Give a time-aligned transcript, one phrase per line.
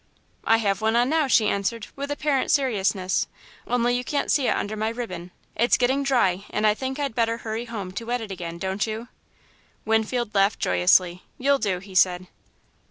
[0.45, 3.27] "I have one on now," she answered, with apparent seriousness,
[3.67, 5.29] "only you can't see it under my ribbon.
[5.55, 8.87] It's getting dry and I think I'd better hurry home to wet it again, don't
[8.87, 9.09] you?"
[9.85, 11.21] Winfield laughed joyously.
[11.37, 12.25] "You'll do," he said.